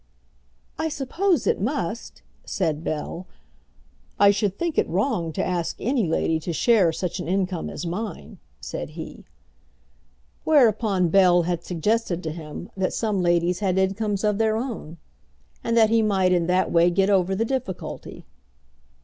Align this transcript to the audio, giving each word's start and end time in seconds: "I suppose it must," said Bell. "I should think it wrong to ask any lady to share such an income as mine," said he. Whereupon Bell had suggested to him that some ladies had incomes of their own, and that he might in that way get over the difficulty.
"I 0.79 0.89
suppose 0.89 1.45
it 1.45 1.61
must," 1.61 2.23
said 2.43 2.83
Bell. 2.83 3.27
"I 4.19 4.31
should 4.31 4.57
think 4.57 4.79
it 4.79 4.89
wrong 4.89 5.31
to 5.33 5.45
ask 5.45 5.75
any 5.79 6.07
lady 6.07 6.39
to 6.39 6.51
share 6.51 6.91
such 6.91 7.19
an 7.19 7.27
income 7.27 7.69
as 7.69 7.85
mine," 7.85 8.39
said 8.59 8.97
he. 8.97 9.25
Whereupon 10.43 11.09
Bell 11.09 11.43
had 11.43 11.63
suggested 11.63 12.23
to 12.23 12.31
him 12.31 12.71
that 12.75 12.93
some 12.95 13.21
ladies 13.21 13.59
had 13.59 13.77
incomes 13.77 14.23
of 14.23 14.39
their 14.39 14.57
own, 14.57 14.97
and 15.63 15.77
that 15.77 15.91
he 15.91 16.01
might 16.01 16.31
in 16.31 16.47
that 16.47 16.71
way 16.71 16.89
get 16.89 17.11
over 17.11 17.35
the 17.35 17.45
difficulty. 17.45 18.25